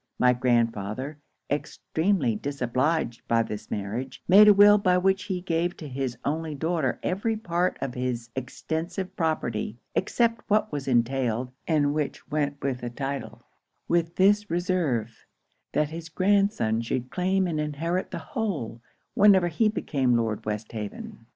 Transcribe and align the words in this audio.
My 0.17 0.33
grandfather, 0.33 1.19
extremely 1.47 2.35
disobliged 2.35 3.21
by 3.27 3.43
this 3.43 3.69
marriage, 3.69 4.23
made 4.27 4.47
a 4.47 4.53
will 4.55 4.79
by 4.79 4.97
which 4.97 5.25
he 5.25 5.41
gave 5.41 5.77
to 5.77 5.87
his 5.87 6.17
only 6.25 6.55
daughter 6.55 6.99
every 7.03 7.37
part 7.37 7.77
of 7.81 7.93
his 7.93 8.31
extensive 8.35 9.15
property, 9.15 9.77
except 9.93 10.41
what 10.49 10.71
was 10.71 10.87
entailed, 10.87 11.51
and 11.67 11.93
which 11.93 12.27
went 12.31 12.59
with 12.63 12.81
the 12.81 12.89
title; 12.89 13.45
with 13.87 14.15
this 14.15 14.49
reserve, 14.49 15.27
that 15.73 15.89
his 15.91 16.09
grandson 16.09 16.81
should 16.81 17.11
claim 17.11 17.45
and 17.45 17.59
inherit 17.59 18.09
the 18.09 18.17
whole, 18.33 18.81
whenever 19.13 19.49
he 19.49 19.69
became 19.69 20.17
Lord 20.17 20.43
Westhaven. 20.47 21.27